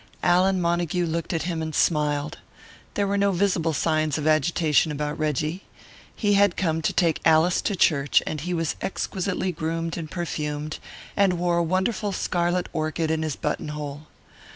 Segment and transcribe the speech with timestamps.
[0.23, 2.39] Allan Montague looked at him and smiled.
[2.95, 5.61] There were no visible signs of agitation about Reggie.
[6.15, 10.79] He had come to take Alice to church, and he was exquisitely groomed and perfumed,
[11.15, 14.07] and wore a wonderful scarlet orchid in his buttonhole.